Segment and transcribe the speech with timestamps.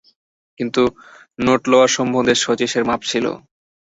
[0.59, 0.81] কিন্তু
[1.39, 3.25] নোট লওয়া সম্বন্ধে শচীশের মাপ ছিল।